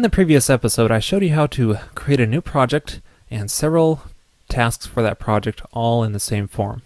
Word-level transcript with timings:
In 0.00 0.02
the 0.02 0.08
previous 0.08 0.48
episode, 0.48 0.90
I 0.90 0.98
showed 0.98 1.22
you 1.22 1.34
how 1.34 1.46
to 1.48 1.76
create 1.94 2.20
a 2.20 2.26
new 2.26 2.40
project 2.40 3.02
and 3.30 3.50
several 3.50 4.00
tasks 4.48 4.86
for 4.86 5.02
that 5.02 5.18
project 5.18 5.60
all 5.72 6.02
in 6.02 6.12
the 6.12 6.18
same 6.18 6.48
form. 6.48 6.80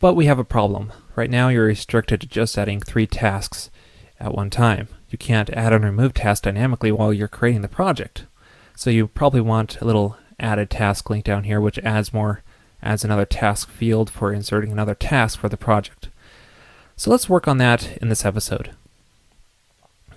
But 0.00 0.12
we 0.12 0.26
have 0.26 0.38
a 0.38 0.44
problem. 0.44 0.92
Right 1.16 1.30
now, 1.30 1.48
you're 1.48 1.64
restricted 1.64 2.20
to 2.20 2.26
just 2.26 2.58
adding 2.58 2.80
three 2.80 3.06
tasks 3.06 3.70
at 4.20 4.34
one 4.34 4.50
time. 4.50 4.88
You 5.08 5.16
can't 5.16 5.48
add 5.48 5.72
and 5.72 5.82
remove 5.82 6.12
tasks 6.12 6.42
dynamically 6.42 6.92
while 6.92 7.10
you're 7.10 7.26
creating 7.26 7.62
the 7.62 7.68
project. 7.68 8.26
So 8.76 8.90
you 8.90 9.06
probably 9.08 9.40
want 9.40 9.80
a 9.80 9.86
little 9.86 10.18
added 10.38 10.68
task 10.68 11.08
link 11.08 11.24
down 11.24 11.44
here, 11.44 11.58
which 11.58 11.78
adds 11.78 12.12
more, 12.12 12.42
adds 12.82 13.02
another 13.02 13.24
task 13.24 13.70
field 13.70 14.10
for 14.10 14.30
inserting 14.30 14.72
another 14.72 14.94
task 14.94 15.38
for 15.38 15.48
the 15.48 15.56
project. 15.56 16.10
So 16.96 17.10
let's 17.10 17.30
work 17.30 17.48
on 17.48 17.56
that 17.56 17.96
in 17.96 18.10
this 18.10 18.26
episode. 18.26 18.76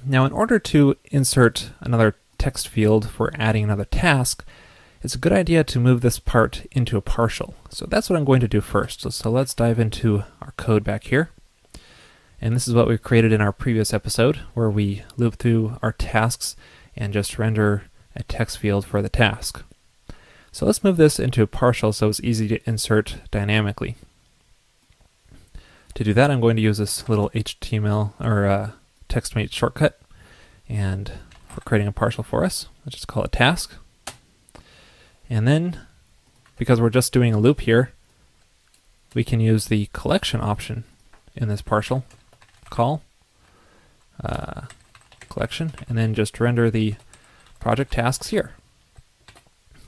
Now, 0.06 0.26
in 0.26 0.32
order 0.32 0.60
to 0.60 0.98
insert 1.12 1.72
another 1.80 2.16
text 2.38 2.68
field 2.68 3.10
for 3.10 3.32
adding 3.36 3.64
another 3.64 3.86
task, 3.86 4.46
it's 5.02 5.16
a 5.16 5.20
good 5.20 5.32
idea 5.34 5.64
to 5.64 5.80
move 5.80 6.02
this 6.02 6.20
part 6.20 6.66
into 6.72 6.98
a 6.98 7.02
partial. 7.02 7.56
So 7.70 7.86
that's 7.86 8.10
what 8.10 8.18
I'm 8.18 8.26
going 8.26 8.42
to 8.42 8.48
do 8.48 8.62
first. 8.62 9.10
So, 9.12 9.32
let's 9.32 9.54
dive 9.54 9.80
into 9.80 10.24
our 10.42 10.54
code 10.58 10.84
back 10.84 11.06
here. 11.06 11.30
And 12.42 12.56
this 12.56 12.68
is 12.68 12.74
what 12.74 12.88
we 12.88 12.98
created 12.98 13.32
in 13.32 13.40
our 13.40 13.54
previous 13.54 13.94
episode, 13.94 14.38
where 14.54 14.70
we 14.70 15.04
loop 15.16 15.36
through 15.36 15.78
our 15.82 15.94
tasks 15.94 16.58
and 16.96 17.14
just 17.14 17.40
render 17.40 17.84
a 18.16 18.24
text 18.24 18.58
field 18.58 18.86
for 18.86 19.02
the 19.02 19.10
task. 19.10 19.64
So 20.52 20.66
let's 20.66 20.84
move 20.84 20.98
this 20.98 21.20
into 21.20 21.42
a 21.42 21.48
partial 21.48 21.94
so 21.94 22.10
it's 22.10 22.20
easy 22.22 22.48
to 22.50 22.60
insert 22.68 23.18
dynamically. 23.32 23.95
To 25.95 26.04
do 26.04 26.14
that, 26.14 26.30
I'm 26.30 26.42
going 26.42 26.56
to 26.58 26.62
use 26.62 26.78
this 26.78 27.08
little 27.08 27.30
HTML 27.32 28.14
or 28.20 28.45
uh, 28.45 28.72
TextMate 29.14 29.52
shortcut. 29.52 30.00
And 30.67 31.11
we're 31.52 31.64
creating 31.66 31.88
a 31.88 31.92
partial 31.92 32.23
for 32.23 32.44
us, 32.44 32.67
let's 32.86 32.95
just 32.95 33.08
call 33.08 33.23
it 33.23 33.31
task. 33.31 33.75
And 35.30 35.47
then, 35.47 35.80
because 36.58 36.81
we're 36.81 36.89
just 36.89 37.14
doing 37.14 37.33
a 37.33 37.39
loop 37.39 37.61
here, 37.61 37.92
we 39.14 39.23
can 39.23 39.39
use 39.39 39.66
the 39.66 39.89
collection 39.94 40.42
option 40.42 40.83
in 41.36 41.47
this 41.47 41.61
partial 41.61 42.03
call, 42.70 43.03
uh, 44.23 44.61
collection, 45.30 45.73
and 45.88 45.98
then 45.98 46.14
just 46.14 46.39
render 46.39 46.72
the 46.72 46.95
project 47.59 47.94
tasks 47.94 48.27
here. 48.27 48.53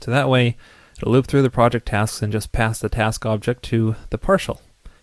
So 0.00 0.10
that 0.10 0.28
way, 0.28 0.56
it'll 0.98 1.12
loop 1.12 1.26
through 1.26 1.42
the 1.42 1.50
project 1.50 1.86
tasks 1.86 2.22
and 2.22 2.32
just 2.32 2.52
pass 2.52 2.78
the 2.78 2.88
task 2.88 3.26
object 3.26 3.64
to 3.64 3.96
the 4.10 4.18
partial. 4.18 4.60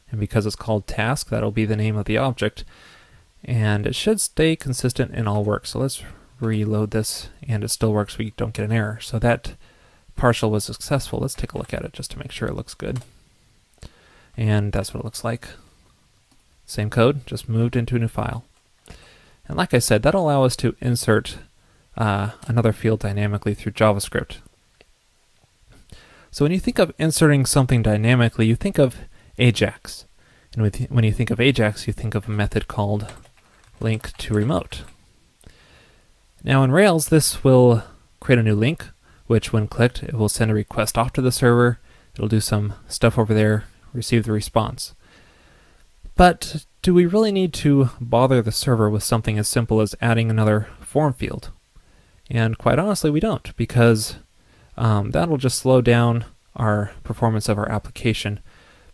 And 0.10 0.20
because 0.20 0.46
it's 0.46 0.56
called 0.56 0.88
task, 0.88 1.30
that'll 1.30 1.52
be 1.52 1.66
the 1.66 1.76
name 1.76 1.98
of 1.98 2.06
the 2.06 2.18
object 2.18 2.64
and 3.44 3.86
it 3.86 3.96
should 3.96 4.22
stay 4.22 4.56
consistent 4.56 5.14
in 5.14 5.28
all 5.28 5.44
work. 5.44 5.66
So 5.66 5.80
let's 5.80 6.02
reload 6.40 6.92
this 6.92 7.30
and 7.48 7.64
it 7.64 7.70
still 7.70 7.94
works. 7.94 8.18
We 8.18 8.32
don't 8.38 8.54
get 8.54 8.66
an 8.66 8.72
error. 8.72 9.00
So 9.02 9.20
that 9.20 9.54
partial 10.16 10.52
was 10.52 10.64
successful. 10.64 11.20
Let's 11.20 11.34
take 11.34 11.54
a 11.54 11.58
look 11.58 11.74
at 11.74 11.84
it 11.84 11.94
just 11.94 12.12
to 12.12 12.20
make 12.20 12.32
sure 12.32 12.48
it 12.48 12.56
looks 12.56 12.74
good. 12.74 13.02
And 14.38 14.72
that's 14.72 14.94
what 14.94 15.02
it 15.02 15.06
looks 15.06 15.24
like. 15.24 15.48
Same 16.66 16.90
code, 16.90 17.26
just 17.26 17.50
moved 17.50 17.76
into 17.76 17.96
a 17.96 18.00
new 18.00 18.08
file. 18.08 18.46
And 19.48 19.58
like 19.58 19.74
I 19.74 19.80
said, 19.80 20.02
that'll 20.04 20.24
allow 20.24 20.44
us 20.44 20.56
to 20.58 20.76
insert 20.80 21.38
uh, 21.98 22.32
another 22.48 22.72
field 22.74 23.02
dynamically 23.02 23.54
through 23.54 23.74
JavaScript. 23.74 24.38
So 26.32 26.46
when 26.46 26.52
you 26.52 26.60
think 26.60 26.80
of 26.80 26.94
inserting 26.98 27.46
something 27.46 27.84
dynamically, 27.84 28.48
you 28.48 28.56
think 28.56 28.80
of 28.80 28.96
Ajax. 29.38 30.06
And 30.54 30.62
with, 30.62 30.80
when 30.90 31.04
you 31.04 31.12
think 31.12 31.30
of 31.30 31.40
Ajax, 31.40 31.86
you 31.86 31.94
think 31.94 32.16
of 32.16 32.28
a 32.28 32.32
method 32.32 32.68
called 32.68 33.12
link 33.80 34.16
to 34.18 34.34
remote. 34.34 34.84
Now 36.44 36.64
in 36.64 36.72
Rails, 36.72 37.08
this 37.08 37.44
will 37.44 37.84
create 38.20 38.40
a 38.40 38.44
new 38.44 38.56
link, 38.56 38.86
which 39.28 39.54
when 39.54 39.68
clicked, 39.68 40.04
it 40.04 40.14
will 40.14 40.30
send 40.30 40.52
a 40.52 40.54
request 40.54 40.98
off 40.98 41.14
to 41.14 41.22
the 41.22 41.32
server. 41.32 41.80
It'll 42.14 42.28
do 42.28 42.40
some 42.40 42.74
stuff 42.88 43.18
over 43.18 43.34
there, 43.34 43.66
receive 43.94 44.26
the 44.26 44.32
response. 44.32 44.94
But 46.16 46.66
do 46.82 46.94
we 46.94 47.06
really 47.06 47.32
need 47.32 47.54
to 47.54 47.90
bother 48.00 48.42
the 48.42 48.52
server 48.52 48.90
with 48.90 49.04
something 49.04 49.40
as 49.40 49.48
simple 49.48 49.82
as 49.82 49.96
adding 50.02 50.30
another 50.30 50.68
form 50.82 51.14
field? 51.14 51.52
And 52.30 52.58
quite 52.58 52.80
honestly, 52.80 53.10
we 53.10 53.20
don't, 53.20 53.56
because 53.58 54.18
um, 54.78 55.12
that'll 55.12 55.38
just 55.38 55.60
slow 55.60 55.82
down 55.82 56.26
our 56.56 56.92
performance 57.04 57.50
of 57.50 57.58
our 57.58 57.70
application 57.70 58.40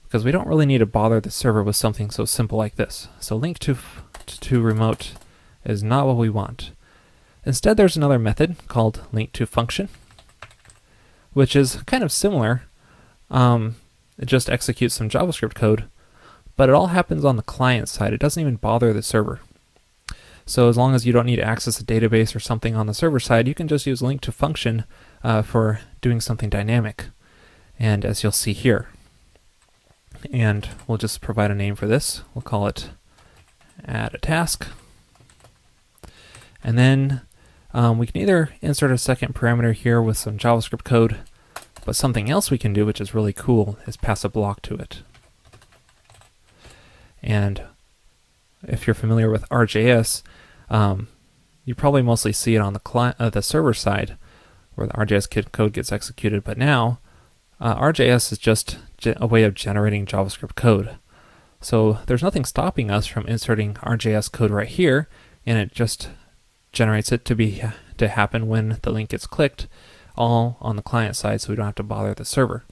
because 0.09 0.25
we 0.25 0.31
don't 0.31 0.47
really 0.47 0.65
need 0.65 0.79
to 0.79 0.87
bother 0.87 1.19
the 1.19 1.29
server 1.29 1.61
with 1.61 1.75
something 1.75 2.09
so 2.09 2.25
simple 2.25 2.57
like 2.57 2.75
this. 2.75 3.07
So 3.19 3.35
link 3.35 3.59
to 3.59 3.77
to 4.25 4.61
remote 4.61 5.13
is 5.63 5.83
not 5.83 6.07
what 6.07 6.17
we 6.17 6.29
want. 6.29 6.71
Instead, 7.45 7.77
there's 7.77 7.95
another 7.95 8.17
method 8.17 8.55
called 8.67 9.03
link 9.11 9.33
to 9.33 9.45
function, 9.45 9.87
which 11.33 11.55
is 11.55 11.83
kind 11.85 12.03
of 12.03 12.11
similar. 12.11 12.63
Um, 13.29 13.75
it 14.17 14.25
just 14.25 14.49
executes 14.49 14.95
some 14.95 15.09
JavaScript 15.09 15.53
code, 15.53 15.85
but 16.55 16.69
it 16.69 16.75
all 16.75 16.87
happens 16.87 17.23
on 17.23 17.35
the 17.35 17.43
client 17.43 17.87
side. 17.87 18.11
It 18.11 18.19
doesn't 18.19 18.41
even 18.41 18.55
bother 18.55 18.91
the 18.91 19.03
server. 19.03 19.39
So 20.45 20.67
as 20.67 20.77
long 20.77 20.95
as 20.95 21.05
you 21.05 21.13
don't 21.13 21.27
need 21.27 21.35
to 21.35 21.47
access 21.47 21.79
a 21.79 21.83
database 21.83 22.35
or 22.35 22.39
something 22.39 22.75
on 22.75 22.87
the 22.87 22.93
server 22.95 23.19
side, 23.19 23.47
you 23.47 23.53
can 23.53 23.67
just 23.67 23.85
use 23.85 24.01
link 24.01 24.21
to 24.21 24.31
function 24.31 24.85
uh, 25.23 25.43
for 25.43 25.81
doing 26.01 26.19
something 26.19 26.49
dynamic. 26.49 27.05
And 27.77 28.03
as 28.03 28.23
you'll 28.23 28.31
see 28.31 28.53
here, 28.53 28.89
and 30.31 30.67
we'll 30.87 30.97
just 30.97 31.21
provide 31.21 31.51
a 31.51 31.55
name 31.55 31.75
for 31.75 31.87
this. 31.87 32.23
We'll 32.33 32.41
call 32.41 32.67
it 32.67 32.89
add 33.85 34.13
a 34.13 34.17
task. 34.17 34.67
And 36.63 36.77
then 36.77 37.21
um, 37.73 37.97
we 37.97 38.07
can 38.07 38.21
either 38.21 38.53
insert 38.61 38.91
a 38.91 38.97
second 38.97 39.35
parameter 39.35 39.73
here 39.73 40.01
with 40.01 40.17
some 40.17 40.37
JavaScript 40.37 40.83
code, 40.83 41.17
but 41.85 41.95
something 41.95 42.29
else 42.29 42.51
we 42.51 42.57
can 42.57 42.73
do, 42.73 42.85
which 42.85 43.01
is 43.01 43.13
really 43.13 43.33
cool, 43.33 43.77
is 43.87 43.97
pass 43.97 44.23
a 44.23 44.29
block 44.29 44.61
to 44.63 44.75
it. 44.75 45.01
And 47.21 47.63
if 48.63 48.87
you're 48.87 48.93
familiar 48.93 49.29
with 49.29 49.47
RJS, 49.49 50.23
um, 50.69 51.07
you 51.65 51.75
probably 51.75 52.01
mostly 52.01 52.33
see 52.33 52.55
it 52.55 52.59
on 52.59 52.73
the 52.73 52.79
client, 52.79 53.15
uh, 53.19 53.29
the 53.29 53.41
server 53.41 53.73
side, 53.73 54.17
where 54.75 54.87
the 54.87 54.93
RJS 54.93 55.51
code 55.51 55.73
gets 55.73 55.91
executed. 55.91 56.43
But 56.43 56.57
now, 56.57 56.99
uh, 57.59 57.75
RJS 57.75 58.31
is 58.31 58.37
just 58.37 58.77
a 59.05 59.27
way 59.27 59.43
of 59.43 59.53
generating 59.53 60.05
JavaScript 60.05 60.55
code. 60.55 60.97
So 61.61 61.99
there's 62.05 62.23
nothing 62.23 62.45
stopping 62.45 62.89
us 62.89 63.05
from 63.05 63.27
inserting 63.27 63.73
RJS 63.75 64.31
code 64.31 64.51
right 64.51 64.67
here, 64.67 65.07
and 65.45 65.57
it 65.57 65.73
just 65.73 66.09
generates 66.71 67.11
it 67.11 67.25
to 67.25 67.35
be 67.35 67.63
to 67.97 68.07
happen 68.07 68.47
when 68.47 68.77
the 68.81 68.91
link 68.91 69.09
gets 69.09 69.27
clicked, 69.27 69.67
all 70.15 70.57
on 70.61 70.75
the 70.75 70.81
client 70.81 71.15
side, 71.15 71.41
so 71.41 71.49
we 71.49 71.55
don't 71.55 71.65
have 71.65 71.75
to 71.75 71.83
bother 71.83 72.13
the 72.13 72.25
server. 72.25 72.63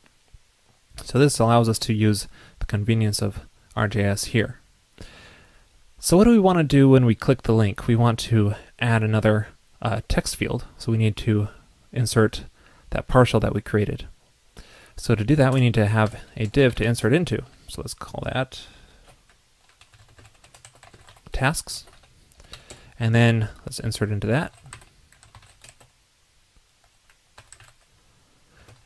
So 1.03 1.19
this 1.19 1.39
allows 1.39 1.69
us 1.69 1.79
to 1.79 1.93
use 1.93 2.27
the 2.59 2.65
convenience 2.65 3.21
of 3.21 3.41
RJS 3.75 4.27
here. 4.27 4.59
So 5.99 6.17
what 6.17 6.25
do 6.25 6.31
we 6.31 6.39
want 6.39 6.59
to 6.59 6.63
do 6.63 6.89
when 6.89 7.05
we 7.05 7.15
click 7.15 7.43
the 7.43 7.53
link? 7.53 7.87
We 7.87 7.95
want 7.95 8.19
to 8.19 8.55
add 8.79 9.03
another 9.03 9.47
uh, 9.81 10.01
text 10.07 10.35
field, 10.35 10.65
so 10.77 10.91
we 10.91 10.97
need 10.97 11.17
to 11.17 11.49
insert 11.91 12.45
that 12.91 13.07
partial 13.07 13.39
that 13.39 13.53
we 13.53 13.61
created. 13.61 14.07
So 14.97 15.15
to 15.15 15.23
do 15.23 15.35
that, 15.35 15.53
we 15.53 15.61
need 15.61 15.75
to 15.75 15.85
have 15.85 16.19
a 16.35 16.47
div 16.47 16.75
to 16.75 16.83
insert 16.83 17.13
into. 17.13 17.43
So 17.67 17.81
let's 17.81 17.93
call 17.93 18.23
that 18.25 18.61
tasks. 21.31 21.85
And 22.99 23.13
then 23.13 23.49
let's 23.59 23.79
insert 23.79 24.09
into 24.09 24.27
that. 24.27 24.53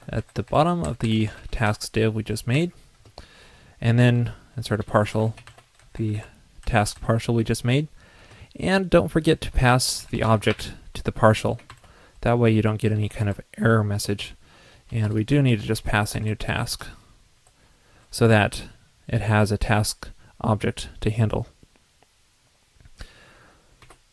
At 0.09 0.33
the 0.33 0.43
bottom 0.43 0.83
of 0.83 0.99
the 0.99 1.29
tasks 1.49 1.87
div 1.87 2.13
we 2.13 2.23
just 2.23 2.45
made. 2.45 2.73
And 3.79 3.97
then 3.97 4.33
insert 4.57 4.81
a 4.81 4.83
partial, 4.83 5.33
the 5.93 6.21
task 6.65 6.99
partial 7.01 7.33
we 7.33 7.45
just 7.45 7.63
made. 7.63 7.87
And 8.59 8.89
don't 8.89 9.07
forget 9.07 9.39
to 9.41 9.51
pass 9.51 10.03
the 10.03 10.21
object 10.21 10.73
to 10.93 11.01
the 11.01 11.13
partial. 11.13 11.59
That 12.19 12.37
way 12.37 12.51
you 12.51 12.61
don't 12.61 12.81
get 12.81 12.91
any 12.91 13.07
kind 13.07 13.29
of 13.29 13.39
error 13.57 13.83
message 13.83 14.35
and 14.91 15.13
we 15.13 15.23
do 15.23 15.41
need 15.41 15.61
to 15.61 15.67
just 15.67 15.83
pass 15.83 16.15
a 16.15 16.19
new 16.19 16.35
task 16.35 16.87
so 18.09 18.27
that 18.27 18.63
it 19.07 19.21
has 19.21 19.51
a 19.51 19.57
task 19.57 20.09
object 20.41 20.89
to 20.99 21.09
handle. 21.09 21.47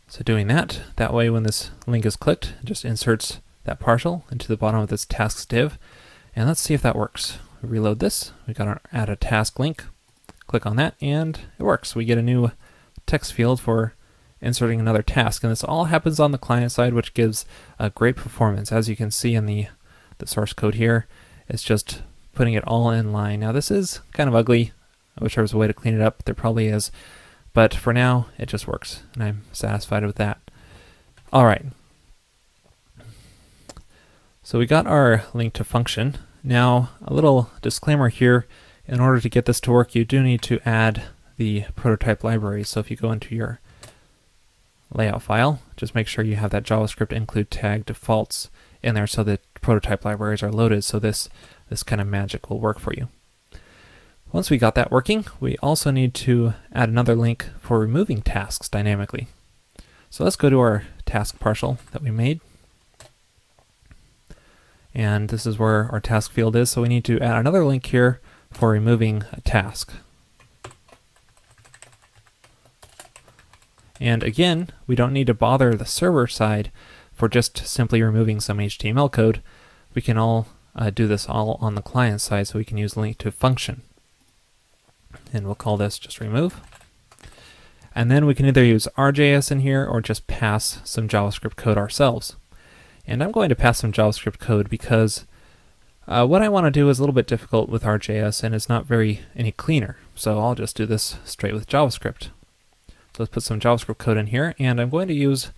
So 0.06 0.22
doing 0.22 0.46
that, 0.48 0.80
that 0.96 1.12
way 1.12 1.28
when 1.28 1.42
this 1.42 1.70
link 1.86 2.06
is 2.06 2.16
clicked, 2.16 2.54
it 2.62 2.66
just 2.66 2.84
inserts 2.84 3.40
that 3.64 3.78
partial 3.80 4.24
into 4.30 4.48
the 4.48 4.56
bottom 4.56 4.80
of 4.80 4.88
this 4.88 5.04
tasks 5.04 5.44
div. 5.44 5.78
And 6.34 6.46
let's 6.46 6.60
see 6.60 6.74
if 6.74 6.82
that 6.82 6.96
works. 6.96 7.38
Reload 7.60 7.98
this, 7.98 8.32
we 8.46 8.54
got 8.54 8.68
our 8.68 8.80
add 8.92 9.10
a 9.10 9.16
task 9.16 9.58
link, 9.58 9.84
click 10.46 10.64
on 10.64 10.76
that, 10.76 10.94
and 11.00 11.40
it 11.58 11.64
works. 11.64 11.96
We 11.96 12.04
get 12.04 12.18
a 12.18 12.22
new 12.22 12.52
text 13.06 13.32
field 13.32 13.60
for 13.60 13.94
inserting 14.40 14.78
another 14.78 15.02
task. 15.02 15.42
And 15.42 15.50
this 15.50 15.64
all 15.64 15.86
happens 15.86 16.20
on 16.20 16.32
the 16.32 16.38
client 16.38 16.72
side, 16.72 16.94
which 16.94 17.14
gives 17.14 17.44
a 17.78 17.90
great 17.90 18.16
performance. 18.16 18.70
As 18.70 18.88
you 18.88 18.96
can 18.96 19.10
see 19.10 19.34
in 19.34 19.46
the 19.46 19.66
the 20.18 20.26
source 20.26 20.52
code 20.52 20.74
here. 20.74 21.06
It's 21.48 21.62
just 21.62 22.02
putting 22.34 22.54
it 22.54 22.64
all 22.64 22.90
in 22.90 23.12
line. 23.12 23.40
Now 23.40 23.52
this 23.52 23.70
is 23.70 24.00
kind 24.12 24.28
of 24.28 24.34
ugly. 24.34 24.72
I 25.18 25.24
wish 25.24 25.34
there 25.34 25.42
was 25.42 25.52
a 25.52 25.58
way 25.58 25.66
to 25.66 25.74
clean 25.74 25.94
it 25.94 26.00
up. 26.00 26.24
There 26.24 26.34
probably 26.34 26.68
is. 26.68 26.90
But 27.52 27.74
for 27.74 27.92
now, 27.92 28.26
it 28.38 28.46
just 28.46 28.68
works, 28.68 29.02
and 29.14 29.22
I'm 29.22 29.42
satisfied 29.52 30.04
with 30.04 30.16
that. 30.16 30.38
All 31.32 31.44
right. 31.44 31.64
So 34.42 34.58
we 34.58 34.66
got 34.66 34.86
our 34.86 35.24
link 35.34 35.54
to 35.54 35.64
function. 35.64 36.18
Now, 36.44 36.90
a 37.04 37.12
little 37.12 37.50
disclaimer 37.60 38.08
here. 38.08 38.46
In 38.86 39.00
order 39.00 39.20
to 39.20 39.28
get 39.28 39.44
this 39.44 39.60
to 39.62 39.72
work, 39.72 39.94
you 39.94 40.04
do 40.04 40.22
need 40.22 40.40
to 40.42 40.60
add 40.64 41.02
the 41.36 41.64
prototype 41.76 42.24
library. 42.24 42.64
So 42.64 42.80
if 42.80 42.90
you 42.90 42.96
go 42.96 43.12
into 43.12 43.34
your 43.34 43.60
layout 44.92 45.22
file, 45.22 45.60
just 45.76 45.94
make 45.94 46.06
sure 46.06 46.24
you 46.24 46.36
have 46.36 46.50
that 46.52 46.64
JavaScript 46.64 47.12
include 47.12 47.50
tag 47.50 47.84
defaults 47.84 48.48
in 48.82 48.94
there 48.94 49.06
so 49.06 49.22
that 49.24 49.40
prototype 49.68 50.02
libraries 50.02 50.42
are 50.42 50.50
loaded 50.50 50.82
so 50.82 50.98
this, 50.98 51.28
this 51.68 51.82
kind 51.82 52.00
of 52.00 52.06
magic 52.06 52.48
will 52.48 52.58
work 52.58 52.78
for 52.78 52.94
you. 52.94 53.06
Once 54.32 54.48
we 54.48 54.56
got 54.56 54.74
that 54.74 54.90
working, 54.90 55.26
we 55.40 55.58
also 55.58 55.90
need 55.90 56.14
to 56.14 56.54
add 56.72 56.88
another 56.88 57.14
link 57.14 57.50
for 57.60 57.78
removing 57.78 58.22
tasks 58.22 58.66
dynamically. 58.66 59.28
So 60.08 60.24
let's 60.24 60.36
go 60.36 60.48
to 60.48 60.58
our 60.58 60.84
task 61.04 61.38
partial 61.38 61.76
that 61.92 62.00
we 62.00 62.10
made 62.10 62.40
and 64.94 65.28
this 65.28 65.44
is 65.44 65.58
where 65.58 65.90
our 65.92 66.00
task 66.00 66.32
field 66.32 66.56
is. 66.56 66.70
So 66.70 66.80
we 66.80 66.88
need 66.88 67.04
to 67.04 67.20
add 67.20 67.36
another 67.36 67.62
link 67.62 67.84
here 67.84 68.22
for 68.50 68.70
removing 68.70 69.24
a 69.34 69.42
task. 69.42 69.92
And 74.00 74.22
again, 74.22 74.70
we 74.86 74.96
don't 74.96 75.12
need 75.12 75.26
to 75.26 75.34
bother 75.34 75.74
the 75.74 75.84
server 75.84 76.26
side 76.26 76.72
for 77.12 77.28
just 77.28 77.58
simply 77.66 78.00
removing 78.00 78.40
some 78.40 78.56
HTML 78.56 79.12
code. 79.12 79.42
We 79.98 80.02
can 80.02 80.16
all 80.16 80.46
uh, 80.76 80.90
do 80.90 81.08
this 81.08 81.28
all 81.28 81.58
on 81.60 81.74
the 81.74 81.82
client 81.82 82.20
side, 82.20 82.46
so 82.46 82.56
we 82.56 82.64
can 82.64 82.78
use 82.78 82.96
link 82.96 83.18
to 83.18 83.32
function. 83.32 83.82
And 85.32 85.44
we'll 85.44 85.56
call 85.56 85.76
this 85.76 85.98
just 85.98 86.20
remove. 86.20 86.60
And 87.96 88.08
then 88.08 88.24
we 88.24 88.36
can 88.36 88.46
either 88.46 88.62
use 88.62 88.86
RJS 88.96 89.50
in 89.50 89.58
here 89.58 89.84
or 89.84 90.00
just 90.00 90.28
pass 90.28 90.78
some 90.84 91.08
JavaScript 91.08 91.56
code 91.56 91.76
ourselves. 91.76 92.36
And 93.08 93.24
I'm 93.24 93.32
going 93.32 93.48
to 93.48 93.56
pass 93.56 93.78
some 93.78 93.90
JavaScript 93.90 94.38
code 94.38 94.70
because 94.70 95.24
uh, 96.06 96.24
what 96.24 96.42
I 96.42 96.48
want 96.48 96.66
to 96.66 96.70
do 96.70 96.88
is 96.88 97.00
a 97.00 97.02
little 97.02 97.12
bit 97.12 97.26
difficult 97.26 97.68
with 97.68 97.82
RJS 97.82 98.44
and 98.44 98.54
it's 98.54 98.68
not 98.68 98.86
very 98.86 99.22
any 99.34 99.50
cleaner. 99.50 99.96
So 100.14 100.38
I'll 100.38 100.54
just 100.54 100.76
do 100.76 100.86
this 100.86 101.16
straight 101.24 101.54
with 101.54 101.66
JavaScript. 101.66 102.28
So 102.86 103.24
let's 103.24 103.32
put 103.32 103.42
some 103.42 103.58
JavaScript 103.58 103.98
code 103.98 104.16
in 104.16 104.28
here 104.28 104.54
and 104.60 104.80
I'm 104.80 104.90
going 104.90 105.08
to 105.08 105.14
use 105.14 105.50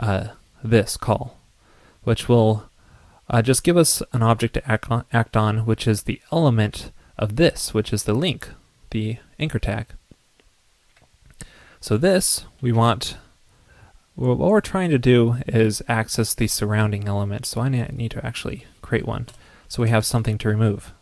uh, 0.00 0.30
this 0.64 0.96
call, 0.96 1.38
which 2.02 2.28
will 2.28 2.68
uh, 3.28 3.42
just 3.42 3.64
give 3.64 3.76
us 3.76 4.02
an 4.12 4.22
object 4.22 4.54
to 4.54 4.70
act 4.70 4.90
on, 4.90 5.04
act 5.12 5.36
on, 5.36 5.66
which 5.66 5.86
is 5.86 6.02
the 6.02 6.20
element 6.30 6.92
of 7.16 7.36
this, 7.36 7.72
which 7.72 7.92
is 7.92 8.04
the 8.04 8.14
link, 8.14 8.50
the 8.90 9.18
anchor 9.38 9.58
tag. 9.58 9.86
So 11.80 11.96
this, 11.96 12.44
we 12.60 12.72
want 12.72 13.16
well, 14.16 14.36
what 14.36 14.50
we're 14.50 14.60
trying 14.60 14.90
to 14.90 14.98
do 14.98 15.38
is 15.48 15.82
access 15.88 16.34
the 16.34 16.46
surrounding 16.46 17.08
element, 17.08 17.46
so 17.46 17.60
I 17.60 17.68
need 17.68 18.12
to 18.12 18.24
actually 18.24 18.64
create 18.80 19.06
one 19.06 19.26
so 19.66 19.82
we 19.82 19.88
have 19.88 20.06
something 20.06 20.38
to 20.38 20.48
remove. 20.48 20.92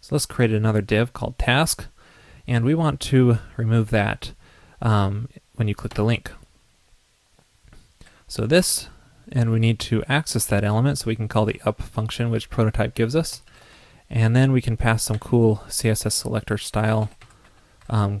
So 0.00 0.14
let's 0.14 0.24
create 0.24 0.52
another 0.52 0.80
div 0.80 1.12
called 1.12 1.38
task, 1.38 1.86
and 2.46 2.64
we 2.64 2.74
want 2.74 2.98
to 3.00 3.38
remove 3.58 3.90
that 3.90 4.32
um, 4.80 5.28
when 5.56 5.68
you 5.68 5.74
click 5.74 5.94
the 5.94 6.04
link. 6.04 6.30
So 8.28 8.46
this, 8.46 8.88
and 9.32 9.50
we 9.50 9.58
need 9.58 9.78
to 9.80 10.04
access 10.04 10.44
that 10.46 10.62
element, 10.62 10.98
so 10.98 11.06
we 11.06 11.16
can 11.16 11.28
call 11.28 11.46
the 11.46 11.60
up 11.64 11.80
function, 11.80 12.30
which 12.30 12.50
prototype 12.50 12.94
gives 12.94 13.16
us, 13.16 13.42
and 14.10 14.36
then 14.36 14.52
we 14.52 14.60
can 14.60 14.76
pass 14.76 15.02
some 15.02 15.18
cool 15.18 15.62
CSS 15.68 16.12
selector 16.12 16.58
style 16.58 17.08
um, 17.88 18.20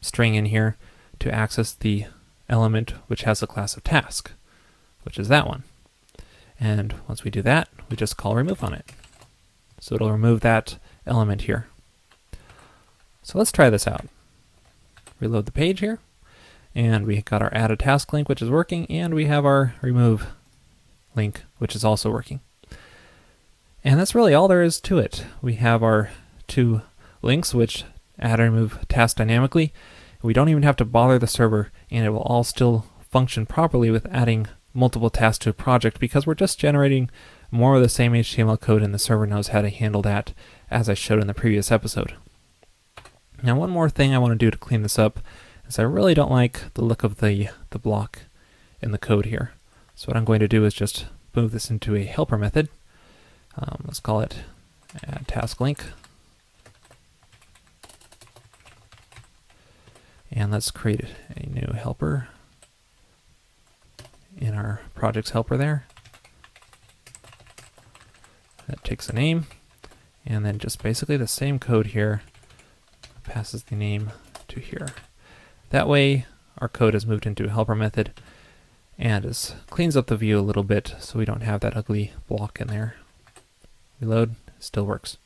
string 0.00 0.36
in 0.36 0.46
here 0.46 0.76
to 1.18 1.34
access 1.34 1.72
the 1.72 2.06
element 2.48 2.94
which 3.08 3.22
has 3.22 3.42
a 3.42 3.48
class 3.48 3.76
of 3.76 3.82
task, 3.82 4.30
which 5.02 5.18
is 5.18 5.26
that 5.28 5.46
one. 5.46 5.64
And 6.60 6.94
once 7.08 7.24
we 7.24 7.30
do 7.30 7.42
that, 7.42 7.68
we 7.90 7.96
just 7.96 8.16
call 8.16 8.36
remove 8.36 8.62
on 8.62 8.74
it. 8.74 8.86
So 9.80 9.96
it'll 9.96 10.12
remove 10.12 10.40
that 10.40 10.78
element 11.06 11.42
here. 11.42 11.66
So 13.22 13.38
let's 13.38 13.52
try 13.52 13.70
this 13.70 13.86
out. 13.86 14.06
Reload 15.20 15.46
the 15.46 15.52
page 15.52 15.80
here, 15.80 15.98
and 16.74 17.06
we 17.06 17.22
got 17.22 17.42
our 17.42 17.52
add 17.54 17.70
a 17.70 17.76
task 17.76 18.12
link, 18.12 18.28
which 18.28 18.42
is 18.42 18.50
working, 18.50 18.86
and 18.86 19.14
we 19.14 19.26
have 19.26 19.44
our 19.44 19.74
remove 19.80 20.26
link, 21.14 21.42
which 21.58 21.74
is 21.74 21.84
also 21.84 22.10
working. 22.10 22.40
And 23.84 23.98
that's 23.98 24.14
really 24.14 24.34
all 24.34 24.48
there 24.48 24.62
is 24.62 24.80
to 24.82 24.98
it. 24.98 25.24
We 25.40 25.54
have 25.54 25.82
our 25.82 26.10
two 26.46 26.82
links, 27.22 27.54
which 27.54 27.84
add 28.18 28.40
and 28.40 28.52
remove 28.52 28.86
tasks 28.88 29.18
dynamically, 29.18 29.72
we 30.22 30.32
don't 30.32 30.48
even 30.48 30.62
have 30.62 30.76
to 30.76 30.84
bother 30.84 31.18
the 31.18 31.26
server 31.26 31.70
and 31.90 32.04
it 32.04 32.10
will 32.10 32.22
all 32.22 32.44
still 32.44 32.86
function 33.10 33.46
properly 33.46 33.90
with 33.90 34.06
adding 34.10 34.46
multiple 34.74 35.10
tasks 35.10 35.44
to 35.44 35.50
a 35.50 35.54
project 35.54 36.00
because 36.00 36.26
we're 36.26 36.34
just 36.34 36.58
generating 36.58 37.10
more 37.50 37.76
of 37.76 37.82
the 37.82 37.88
same 37.88 38.12
HTML 38.12 38.60
code 38.60 38.82
and 38.82 38.92
the 38.92 38.98
server 38.98 39.26
knows 39.26 39.48
how 39.48 39.62
to 39.62 39.70
handle 39.70 40.02
that 40.02 40.32
as 40.70 40.88
I 40.88 40.94
showed 40.94 41.20
in 41.20 41.26
the 41.26 41.34
previous 41.34 41.72
episode. 41.72 42.14
Now 43.42 43.56
one 43.56 43.70
more 43.70 43.88
thing 43.88 44.14
I 44.14 44.18
want 44.18 44.32
to 44.32 44.44
do 44.44 44.50
to 44.50 44.58
clean 44.58 44.82
this 44.82 44.98
up 44.98 45.20
is 45.68 45.78
I 45.78 45.82
really 45.82 46.14
don't 46.14 46.30
like 46.30 46.72
the 46.74 46.82
look 46.82 47.04
of 47.04 47.18
the, 47.18 47.50
the 47.70 47.78
block 47.78 48.20
in 48.80 48.90
the 48.90 48.98
code 48.98 49.26
here. 49.26 49.52
So 49.94 50.06
what 50.06 50.16
I'm 50.16 50.24
going 50.24 50.40
to 50.40 50.48
do 50.48 50.64
is 50.64 50.74
just 50.74 51.06
move 51.34 51.52
this 51.52 51.70
into 51.70 51.94
a 51.94 52.04
helper 52.04 52.38
method. 52.38 52.68
Um, 53.56 53.82
let's 53.84 54.00
call 54.00 54.20
it 54.20 54.36
add 55.06 55.28
task 55.28 55.60
link. 55.60 55.84
And 60.30 60.52
let's 60.52 60.70
create 60.70 61.04
a 61.36 61.46
new 61.46 61.72
helper 61.72 62.28
in 64.36 64.54
our 64.54 64.80
projects 64.94 65.30
helper 65.30 65.56
there. 65.56 65.86
That 68.68 68.84
takes 68.84 69.08
a 69.08 69.14
name, 69.14 69.46
and 70.26 70.44
then 70.44 70.58
just 70.58 70.82
basically 70.82 71.16
the 71.16 71.26
same 71.26 71.58
code 71.58 71.88
here 71.88 72.22
passes 73.24 73.64
the 73.64 73.74
name 73.74 74.12
to 74.48 74.60
here. 74.60 74.88
That 75.70 75.88
way, 75.88 76.26
our 76.58 76.68
code 76.68 76.94
is 76.94 77.06
moved 77.06 77.26
into 77.26 77.44
a 77.44 77.50
helper 77.50 77.74
method 77.74 78.12
and 78.98 79.24
it 79.24 79.54
cleans 79.70 79.96
up 79.96 80.08
the 80.08 80.16
view 80.16 80.38
a 80.38 80.42
little 80.42 80.64
bit 80.64 80.94
so 80.98 81.18
we 81.18 81.24
don't 81.24 81.42
have 81.42 81.60
that 81.60 81.76
ugly 81.76 82.12
block 82.26 82.60
in 82.60 82.66
there. 82.66 82.96
Reload, 84.00 84.34
still 84.58 84.84
works. 84.84 85.18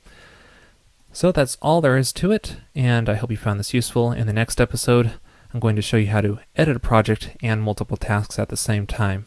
So 1.12 1.32
that's 1.32 1.56
all 1.62 1.80
there 1.80 1.96
is 1.96 2.12
to 2.14 2.32
it, 2.32 2.56
and 2.74 3.08
I 3.08 3.14
hope 3.14 3.30
you 3.30 3.36
found 3.36 3.60
this 3.60 3.74
useful. 3.74 4.12
In 4.12 4.26
the 4.26 4.32
next 4.32 4.60
episode, 4.60 5.12
I'm 5.52 5.60
going 5.60 5.76
to 5.76 5.82
show 5.82 5.96
you 5.96 6.08
how 6.08 6.22
to 6.22 6.38
edit 6.56 6.76
a 6.76 6.80
project 6.80 7.36
and 7.42 7.62
multiple 7.62 7.96
tasks 7.96 8.38
at 8.38 8.48
the 8.48 8.56
same 8.56 8.86
time. 8.86 9.26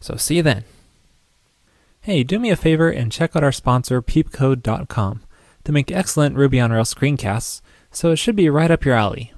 So 0.00 0.16
see 0.16 0.36
you 0.36 0.42
then. 0.42 0.64
Hey, 2.00 2.22
do 2.22 2.38
me 2.38 2.50
a 2.50 2.56
favor 2.56 2.88
and 2.88 3.10
check 3.10 3.34
out 3.34 3.42
our 3.42 3.52
sponsor, 3.52 4.00
peepcode.com. 4.00 5.22
They 5.64 5.72
make 5.72 5.90
excellent 5.90 6.36
Ruby 6.36 6.60
on 6.60 6.70
Rails 6.70 6.94
screencasts, 6.94 7.60
so 7.90 8.12
it 8.12 8.16
should 8.16 8.36
be 8.36 8.48
right 8.48 8.70
up 8.70 8.84
your 8.84 8.94
alley. 8.94 9.32